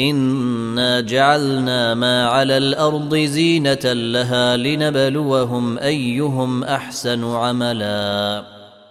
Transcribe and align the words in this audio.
انا 0.00 1.00
جعلنا 1.00 1.94
ما 1.94 2.28
على 2.28 2.56
الأرض 2.56 3.16
زينه 3.16 3.92
لها 3.92 4.56
لنبلوهم 4.56 5.78
ايهم 5.78 6.64
احسن 6.64 7.24
عملا 7.24 8.42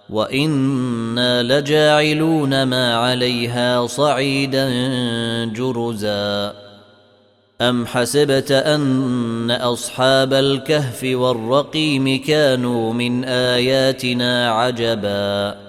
وأنا 0.10 1.44
لجاعلون 1.44 2.64
ما 2.64 2.96
عليها 2.96 3.88
صعيدا 3.88 4.70
جرزا 5.46 6.54
ام 7.62 7.86
حسبت 7.86 8.52
ان 8.52 9.52
اصحاب 9.52 10.34
الكهف 10.34 11.04
والرقيم 11.04 12.24
كانوا 12.24 12.94
من 12.94 13.24
اياتنا 13.26 14.52
عجبا 14.52 15.69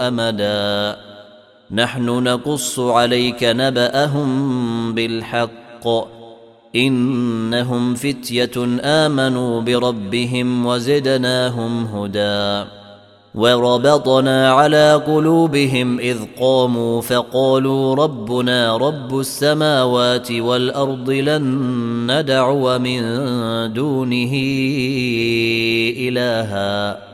أمدا. 0.00 0.96
نحن 1.70 2.04
نقص 2.04 2.78
عليك 2.78 3.38
نبأهم 3.42 4.94
بالحق. 4.94 5.88
إنهم 6.76 7.94
فتية 7.94 8.80
آمنوا 8.80 9.60
بربهم 9.60 10.66
وزدناهم 10.66 11.84
هدى. 11.84 12.68
وربطنا 13.34 14.52
على 14.52 15.02
قلوبهم 15.06 15.98
إذ 15.98 16.18
قاموا 16.40 17.00
فقالوا 17.00 17.94
ربنا 17.94 18.76
رب 18.76 19.20
السماوات 19.20 20.32
والأرض 20.32 21.10
لن 21.10 21.44
ندعو 22.10 22.78
من 22.78 23.02
دونه 23.72 24.32
إلها. 25.98 27.13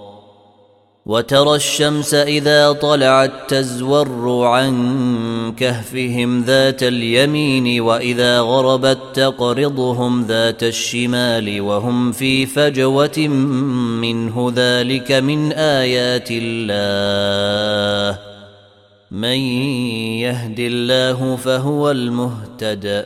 وترى 1.05 1.55
الشمس 1.55 2.13
إذا 2.13 2.71
طلعت 2.71 3.31
تزور 3.47 4.45
عن 4.45 5.53
كهفهم 5.57 6.43
ذات 6.43 6.83
اليمين 6.83 7.81
وإذا 7.81 8.39
غربت 8.39 8.97
تقرضهم 9.13 10.23
ذات 10.23 10.63
الشمال 10.63 11.61
وهم 11.61 12.11
في 12.11 12.45
فجوة 12.45 13.27
منه 14.01 14.53
ذلك 14.55 15.11
من 15.11 15.51
آيات 15.51 16.27
الله. 16.31 18.19
من 19.11 19.37
يهد 20.21 20.59
الله 20.59 21.35
فهو 21.35 21.91
المهتد. 21.91 23.05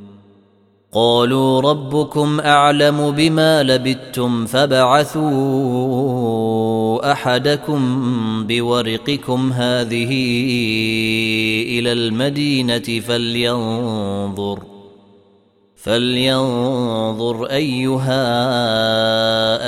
قالوا 0.93 1.61
ربكم 1.61 2.39
أعلم 2.39 3.11
بما 3.11 3.63
لبثتم 3.63 4.45
فبعثوا 4.45 5.21
أحدكم 7.11 7.81
بورقكم 8.47 9.53
هذه 9.53 10.11
إلى 11.79 11.91
المدينة 11.91 12.99
فلينظر 12.99 14.59
فلينظر 15.75 17.45
أيها 17.45 18.21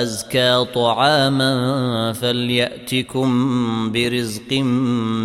أزكى 0.01 0.65
طعاما 0.75 2.13
فليأتكم 2.13 3.31
برزق 3.91 4.53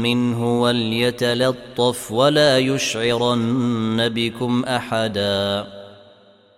منه 0.03 0.61
وليتلطف 0.63 2.13
ولا 2.13 2.59
يشعرن 2.59 4.09
بكم 4.09 4.65
أحدا 4.65 5.78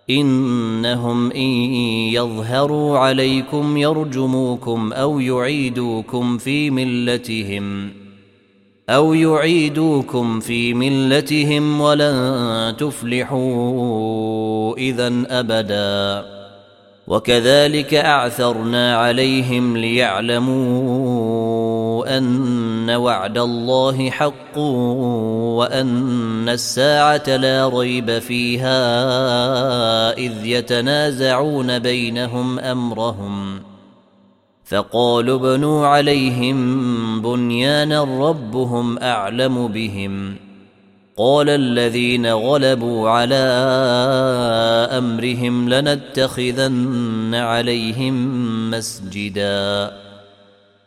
إنهم 0.09 1.31
إن 1.31 1.51
يظهروا 2.13 2.97
عليكم 2.97 3.77
يرجموكم 3.77 4.93
أو 4.93 5.19
يعيدوكم 5.19 6.37
في 6.37 6.71
ملتهم 6.71 7.89
أو 8.89 9.13
يعيدوكم 9.13 10.39
في 10.39 10.73
ملتهم 10.73 11.81
ولن 11.81 12.75
تفلحوا 12.77 14.77
إذا 14.77 15.23
أبدا. 15.27 16.25
وكذلك 17.07 17.93
أعثرنا 17.93 18.97
عليهم 18.97 19.77
ليعلموا 19.77 21.50
أن 22.07 22.89
وعد 22.89 23.37
الله 23.37 24.09
حق 24.09 24.57
وأن 25.57 26.49
الساعة 26.49 27.37
لا 27.37 27.69
ريب 27.69 28.19
فيها 28.19 28.77
إذ 30.17 30.45
يتنازعون 30.45 31.79
بينهم 31.79 32.59
أمرهم 32.59 33.59
ۖ. 33.59 33.71
فقالوا 34.71 35.53
ابنوا 35.53 35.87
عليهم 35.87 37.21
بنيانا 37.21 38.03
ربهم 38.03 38.97
أعلم 38.97 39.67
بهم. 39.67 40.35
قال 41.17 41.49
الذين 41.49 42.27
غلبوا 42.33 43.09
على 43.09 43.35
أمرهم 44.97 45.69
لنتخذن 45.69 47.35
عليهم 47.35 48.15
مسجدا. 48.71 49.91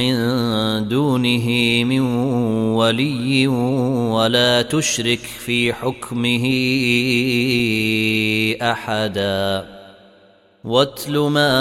من 0.00 0.88
دونه 0.88 1.46
من 1.84 2.00
ولي 2.74 3.46
ولا 3.46 4.62
تشرك 4.62 5.18
في 5.18 5.72
حكمه 5.72 6.44
أحداً. 8.62 9.80
واتل 10.64 11.18
ما 11.18 11.54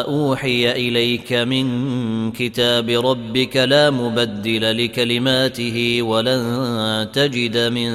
أوحي 0.00 0.72
إليك 0.72 1.32
من 1.32 2.32
كتاب 2.32 2.90
ربك 2.90 3.56
لا 3.56 3.90
مبدل 3.90 4.84
لكلماته 4.84 6.02
ولن 6.02 7.08
تجد 7.12 7.58
من 7.58 7.90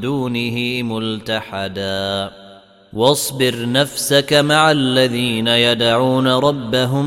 دونه 0.00 0.82
ملتحدا. 0.82 2.30
واصبر 2.92 3.72
نفسك 3.72 4.32
مع 4.32 4.70
الذين 4.70 5.46
يدعون 5.46 6.28
ربهم 6.28 7.06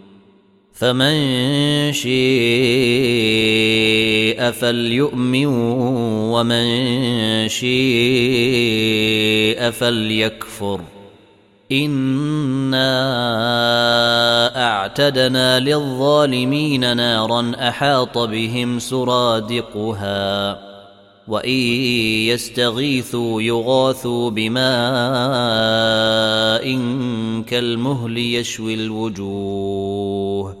فمن 0.81 1.93
شيء 1.93 2.11
فليؤمن 4.51 5.45
ومن 6.33 6.67
شيء 7.47 7.71
فليكفر. 9.71 10.81
إنا 11.71 12.87
أعتدنا 14.67 15.59
للظالمين 15.59 16.97
نارا 16.97 17.51
أحاط 17.59 18.17
بهم 18.17 18.79
سرادقها 18.79 20.59
وإن 21.27 21.59
يستغيثوا 22.29 23.41
يغاثوا 23.41 24.29
بماء 24.29 24.61
كالمهل 27.43 28.17
يشوي 28.17 28.73
الوجوه. 28.73 30.60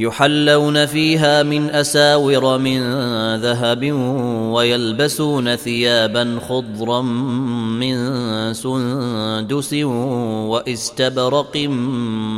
يحلون 0.00 0.86
فيها 0.86 1.42
من 1.42 1.70
أساور 1.70 2.58
من 2.58 2.80
ذهب 3.36 3.92
ويلبسون 4.52 5.56
ثيابا 5.56 6.38
خضرا 6.48 7.02
من 7.02 7.96
سندس 8.54 9.74
وإستبرق 10.52 11.56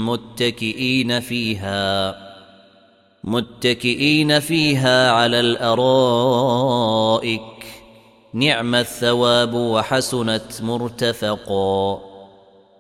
متكئين 0.09 1.21
فيها 1.21 2.17
متكئين 3.25 4.41
فيها 4.41 5.11
على 5.11 5.41
الأرائك. 5.41 5.83
نعم 8.35 8.75
الثواب 8.75 9.55
وحسنت 9.55 10.63
مرتفقا. 10.63 12.12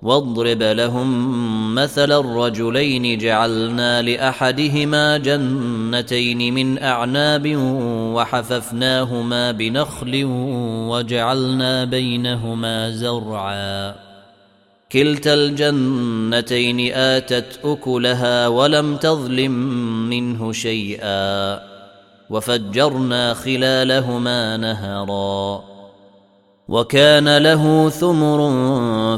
واضرب 0.02 0.62
لهم 0.62 1.74
مثل 1.74 2.12
الرجلين 2.12 3.18
جعلنا 3.18 4.02
لأحدهما 4.02 5.18
جنتين 5.18 6.54
من 6.54 6.82
أعناب 6.82 7.56
وحففناهما 8.14 9.52
بنخل 9.52 10.24
وجعلنا 10.88 11.84
بينهما 11.84 12.90
زرعا. 12.90 13.94
كلتا 14.92 15.34
الجنتين 15.34 16.92
آتت 16.92 17.58
أكلها 17.64 18.48
ولم 18.48 18.96
تظلم 18.96 19.52
منه 20.10 20.52
شيئا. 20.52 21.60
وفجرنا 22.30 23.34
خلالهما 23.34 24.56
نهرا. 24.56 25.71
وكان 26.72 27.38
له 27.38 27.88
ثمر 27.88 28.40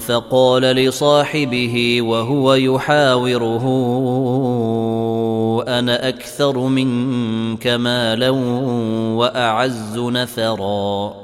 فقال 0.00 0.62
لصاحبه 0.62 2.02
وهو 2.02 2.54
يحاوره 2.54 3.64
أنا 5.68 6.08
أكثر 6.08 6.58
منك 6.58 7.66
مالا 7.66 8.30
وأعز 9.14 9.98
نفرا. 9.98 11.23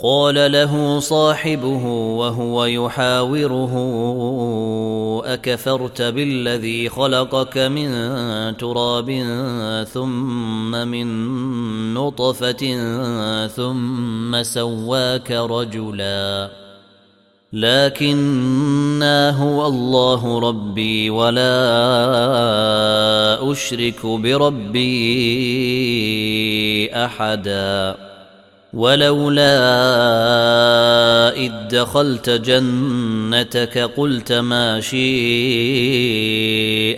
قال 0.00 0.52
له 0.52 1.00
صاحبه 1.00 1.86
وهو 2.18 2.64
يحاوره 2.64 3.74
أكفرت 5.24 6.02
بالذي 6.02 6.88
خلقك 6.88 7.58
من 7.58 7.90
تراب 8.56 9.10
ثم 9.92 10.70
من 10.70 11.94
نطفة 11.94 12.76
ثم 13.46 14.42
سواك 14.42 15.30
رجلا. 15.30 16.50
لكنا 17.52 19.30
هو 19.30 19.66
الله 19.66 20.38
ربي 20.38 21.10
ولا 21.10 21.52
أشرك 23.52 24.06
بربي 24.06 24.94
أحدا. 26.94 28.07
ولولا 28.72 29.58
إذ 31.36 31.52
دخلت 31.70 32.30
جنتك 32.30 33.78
قلت 33.78 34.32
ما 34.32 34.80
شيء 34.80 34.98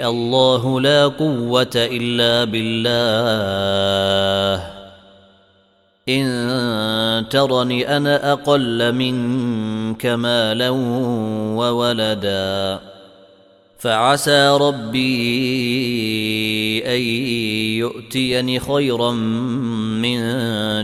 الله 0.09 0.81
لا 0.81 1.07
قوة 1.07 1.71
إلا 1.77 2.45
بالله. 2.45 2.91
إن 6.09 7.29
ترني 7.31 7.97
أنا 7.97 8.33
أقل 8.33 8.93
منك 8.93 10.07
مالا 10.07 10.71
وولدا. 11.55 12.81
فعسى 13.81 14.49
ربي 14.49 15.11
أن 16.87 17.01
يؤتيني 17.81 18.61
خيرا 18.61 19.13
من 19.13 20.19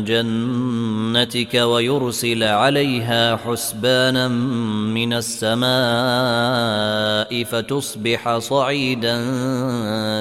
جنتك 0.04 1.54
ويرسل 1.54 2.42
عليها 2.42 3.36
حسبانا 3.36 4.28
من 4.28 5.12
السماء 5.12 5.66
فتصبح 7.44 8.38
صعيدا 8.38 9.22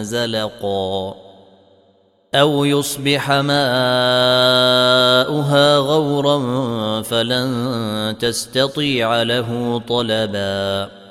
زلقا 0.01 1.15
أو 2.36 2.65
يصبح 2.65 3.32
ماؤها 3.32 3.48
غورا 5.77 7.01
فلن 7.01 8.15
تستطيع 8.20 9.24
له 9.24 9.82
طلبا 9.88 11.05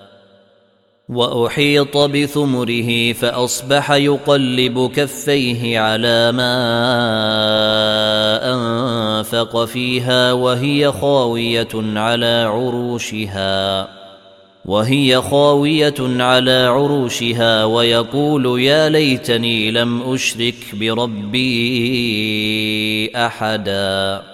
وأحيط 1.09 1.97
بثمره 1.97 3.13
فأصبح 3.13 3.91
يقلب 3.91 4.91
كفيه 4.97 5.79
على 5.79 6.33
ما 6.33 6.55
أنفق 8.53 9.65
فيها 9.65 10.33
وهي 10.33 10.93
خاوية 10.93 11.69
على 11.75 12.51
عروشها 12.53 13.89
وهي 14.65 15.23
خاوية 15.23 15.95
على 16.01 16.67
عروشها 16.67 17.65
ويقول 17.65 18.61
يا 18.61 18.89
ليتني 18.89 19.71
لم 19.71 20.03
أشرك 20.13 20.55
بربي 20.75 21.51
أحدا. 23.17 24.34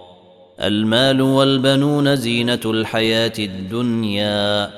المال 0.61 1.21
والبنون 1.21 2.15
زينة 2.15 2.59
الحياة 2.65 3.33
الدنيا 3.39 4.69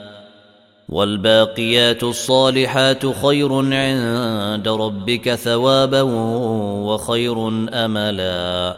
والباقيات 0.89 2.03
الصالحات 2.03 3.05
خير 3.05 3.53
عند 3.53 4.67
ربك 4.67 5.35
ثوابا 5.35 6.01
وخير 6.01 7.47
أملا. 7.73 8.77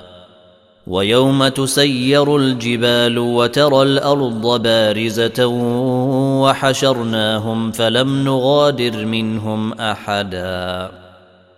ويوم 0.88 1.48
تسير 1.48 2.38
الجبال 2.38 3.18
وترى 3.20 3.82
الأرض 3.82 4.62
بارزة 4.62 5.46
وحشرناهم 6.42 7.72
فلم 7.72 8.24
نغادر 8.24 9.06
منهم 9.06 9.74
أحدا. 9.74 11.05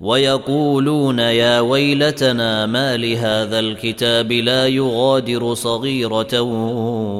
ويقولون 0.00 1.18
يا 1.18 1.60
ويلتنا 1.60 2.66
ما 2.66 2.96
لهذا 2.96 3.58
الكتاب 3.58 4.32
لا 4.32 4.66
يغادر 4.66 5.54
صغيرة 5.54 6.40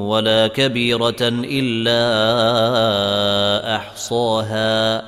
ولا 0.07 0.47
كبيرة 0.47 1.15
إلا 1.21 1.95
أحصاها 3.75 5.03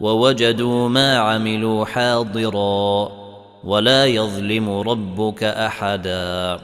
ووجدوا 0.00 0.88
ما 0.88 1.18
عملوا 1.18 1.84
حاضرا 1.84 3.12
ولا 3.64 4.06
يظلم 4.06 4.70
ربك 4.70 5.44
أحدا 5.44 6.58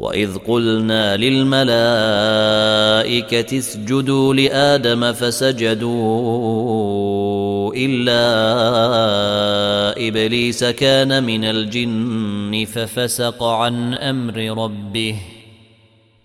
وإذ 0.00 0.38
قلنا 0.38 1.16
للملائكة 1.16 1.68
اسجدوا 3.58 4.34
لآدم 4.34 5.12
فسجدوا 5.12 6.60
إلا 7.76 8.20
إبليس 10.08 10.64
كان 10.64 11.24
من 11.24 11.44
الجن 11.44 12.64
ففسق 12.72 13.42
عن 13.42 13.94
أمر 13.94 14.64
ربه 14.64 15.16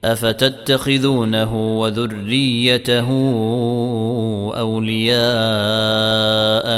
أفتتخذونه 0.04 1.80
وذريته 1.80 3.10
أولياء 4.58 5.20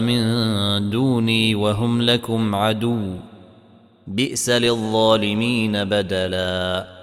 من 0.02 0.90
دوني 0.90 1.56
وهم 1.56 2.02
لكم 2.02 2.56
عدو 2.56 3.16
بئس 4.08 4.50
للظالمين 4.50 5.84
بدلا 5.84 6.97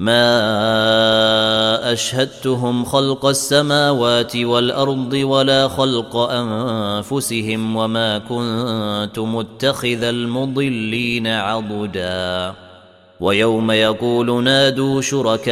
ما 0.00 1.92
اشهدتهم 1.92 2.84
خلق 2.84 3.26
السماوات 3.26 4.36
والارض 4.36 5.12
ولا 5.12 5.68
خلق 5.68 6.16
انفسهم 6.16 7.76
وما 7.76 8.18
كنت 8.18 9.18
متخذ 9.18 10.02
المضلين 10.02 11.26
عضدا 11.26 12.54
ويوم 13.20 13.70
يقول 13.70 14.44
نادوا 14.44 15.00
شركائي 15.00 15.50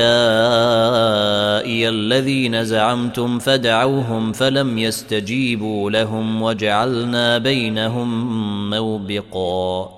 الذين 1.88 2.64
زعمتم 2.64 3.38
فدعوهم 3.38 4.33
فلم 4.33 4.78
يستجيبوا 4.78 5.90
لهم 5.90 6.43
وجعلنا 6.43 7.38
بينهم 7.38 8.71
موبقا 8.71 9.98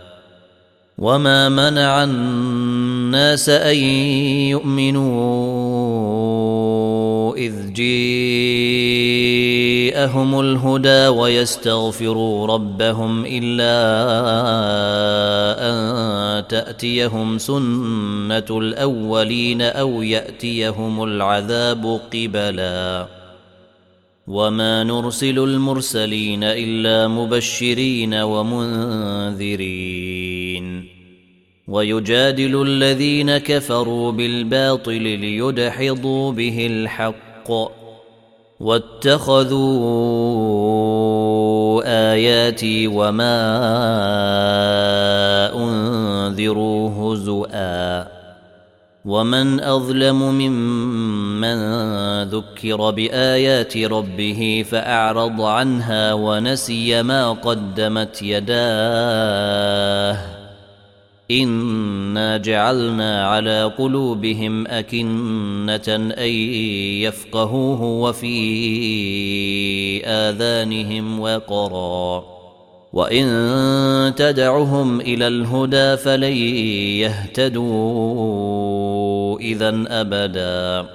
وما 1.01 1.49
منع 1.49 2.03
الناس 2.03 3.49
ان 3.49 3.75
يؤمنوا 4.53 5.41
اذ 7.35 7.73
جيءهم 7.73 7.99
الهدى 10.39 11.07
ويستغفروا 11.07 12.47
ربهم 12.47 13.25
الا 13.25 13.77
ان 15.69 16.47
تاتيهم 16.47 17.37
سنه 17.37 18.45
الاولين 18.51 19.61
أو 19.61 20.01
ياتيهم 20.01 21.03
العذاب 21.03 21.99
قبلا 22.13 23.07
وما 24.27 24.83
نرسل 24.83 25.39
المرسلين 25.39 26.43
الا 26.43 27.07
مبشرين 27.07 28.13
ومنذرين 28.13 29.61
ويجادل 31.71 32.61
الذين 32.61 33.37
كفروا 33.37 34.11
بالباطل 34.11 35.01
ليدحضوا 35.01 36.31
به 36.31 36.67
الحق 36.71 37.51
واتخذوا 38.59 39.51
آياتي 42.11 42.87
وما 42.87 43.37
أنذروا 45.55 46.89
هزؤا 46.89 48.07
ومن 49.05 49.59
أظلم 49.59 50.21
ممن 50.23 51.57
ذكر 52.23 52.91
بآيات 52.91 53.77
ربه 53.77 54.65
فأعرض 54.69 55.41
عنها 55.41 56.13
ونسي 56.13 57.03
ما 57.03 57.31
قدمت 57.31 58.21
يداه 58.21 59.61
انا 61.31 62.37
جعلنا 62.37 63.27
على 63.27 63.63
قلوبهم 63.77 64.67
اكنه 64.67 65.95
ان 66.17 66.29
يفقهوه 67.01 67.83
وفي 67.83 68.35
اذانهم 70.05 71.19
وقرا 71.19 72.23
وان 72.93 74.13
تدعهم 74.17 75.01
إلى 75.01 75.27
الهدى 75.27 75.97
فلن 75.97 76.37
يهتدوا 77.61 79.39
اذا 79.39 79.83
ابدا 79.87 80.89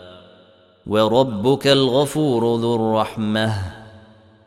وربك 0.86 1.66
الغفور 1.66 2.56
ذو 2.56 2.74
الرحمه 2.74 3.75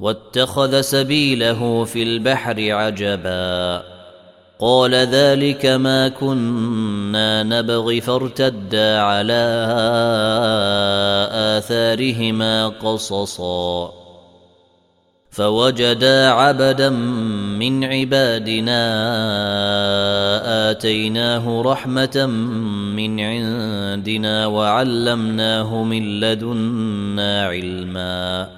واتخذ 0.00 0.80
سبيله 0.80 1.84
في 1.84 2.02
البحر 2.02 2.72
عجبا. 2.72 3.82
قال 4.60 4.94
ذلك 4.94 5.66
ما 5.66 6.08
كنا 6.08 7.42
نبغي 7.42 8.00
فارتدا 8.00 9.00
على 9.00 9.66
آثارهما 11.58 12.68
قصصا. 12.68 13.92
فوجدا 15.30 16.28
عبدا 16.28 16.90
من 17.58 17.84
عبادنا 17.84 18.80
آتيناه 20.70 21.62
رحمة 21.62 22.26
من 22.96 23.20
عندنا 23.20 24.46
وعلمناه 24.46 25.82
من 25.82 26.20
لدنا 26.20 27.46
علما. 27.46 28.57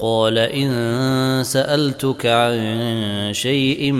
قال 0.00 0.38
إن 0.38 0.70
سألتك 1.44 2.26
عن 2.26 2.58
شيء 3.32 3.92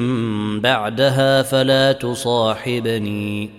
بعدها 0.61 1.43
فلا 1.43 1.93
تصاحبني. 1.93 3.51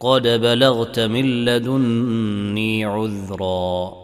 قد 0.00 0.22
بلغت 0.22 1.00
من 1.00 1.44
لدني 1.44 2.84
عذرا. 2.84 4.03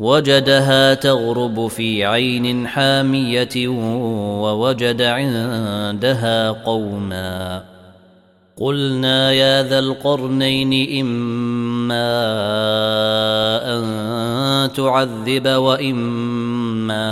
وجدها 0.00 0.94
تغرب 0.94 1.66
في 1.66 2.04
عين 2.04 2.68
حامية 2.68 3.68
ووجد 4.42 5.02
عندها 5.02 6.50
قوما. 6.50 7.62
قلنا 8.56 9.32
يا 9.32 9.62
ذا 9.62 9.78
القرنين 9.78 11.00
إما 11.00 12.10
أن 13.76 14.72
تعذب 14.72 15.48
وإما 15.48 17.06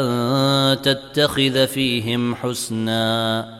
أن 0.00 0.82
تتخذ 0.82 1.66
فيهم 1.66 2.34
حسنا. 2.34 3.59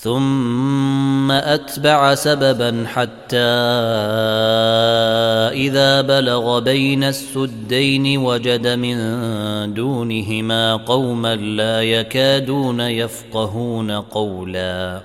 ثم 0.00 1.30
أتبع 1.30 2.14
سببا 2.14 2.84
حتى 2.86 3.36
إذا 5.66 6.00
بلغ 6.00 6.58
بين 6.58 7.04
السدين 7.04 8.18
وجد 8.18 8.66
من 8.66 8.96
دونهما 9.74 10.76
قوما 10.76 11.36
لا 11.36 11.82
يكادون 11.82 12.80
يفقهون 12.80 13.90
قولا. 13.90 15.00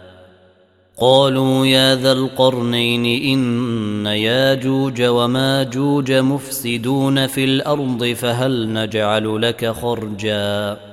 قالوا 0.98 1.66
يا 1.66 1.96
ذا 1.96 2.12
القرنين 2.12 3.06
إن 3.34 4.06
ياجوج 4.06 5.02
وماجوج 5.02 6.12
مفسدون 6.12 7.28
في 7.28 7.44
الأرض 7.44 8.06
فهل 8.06 8.74
نجعل 8.74 9.42
لك 9.42 9.72
خرجا؟ 9.72 10.93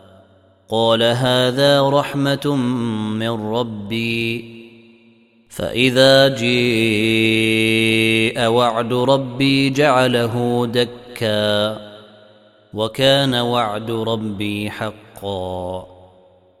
قال 0.71 1.03
هذا 1.03 1.89
رحمة 1.89 2.55
من 3.15 3.29
ربي. 3.29 4.61
فإذا 5.49 6.27
جيء 6.27 8.45
وعد 8.45 8.93
ربي 8.93 9.69
جعله 9.69 10.65
دكا. 10.65 11.77
وكان 12.73 13.35
وعد 13.35 13.91
ربي 13.91 14.69
حقا. 14.69 15.87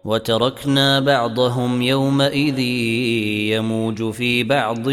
وتركنا 0.05 0.99
بعضهم 0.99 1.81
يومئذ 1.81 2.59
يموج 3.49 4.11
في 4.11 4.43
بعض 4.43 4.87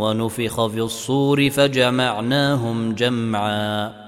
ونفخ 0.00 0.66
في 0.66 0.80
الصور 0.80 1.50
فجمعناهم 1.50 2.92
جمعا. 2.92 4.07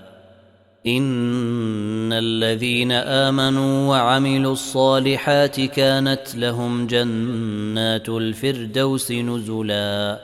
إن 0.87 2.13
الذين 2.13 2.91
آمنوا 2.91 3.89
وعملوا 3.89 4.53
الصالحات 4.53 5.61
كانت 5.61 6.35
لهم 6.35 6.87
جنات 6.87 8.09
الفردوس 8.09 9.11
نزلا 9.11 10.19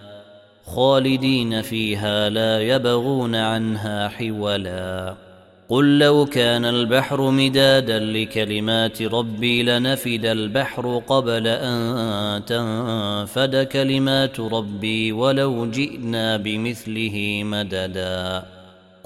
خالدين 0.66 1.62
فيها 1.62 2.30
لا 2.30 2.62
يبغون 2.62 3.36
عنها 3.36 4.08
حولا. 4.08 5.16
قل 5.70 6.00
لو 6.00 6.26
كان 6.26 6.66
البحر 6.66 7.32
مدادا 7.32 8.00
لكلمات 8.00 9.02
ربي 9.02 9.64
لنفد 9.64 10.26
البحر 10.26 11.02
قبل 11.08 11.48
أن 11.48 12.46
تنفد 12.46 13.68
كلمات 13.68 14.40
ربي 14.40 15.12
ولو 15.12 15.66
جئنا 15.72 16.38
بمثله 16.38 17.42
مددا. 17.44 18.57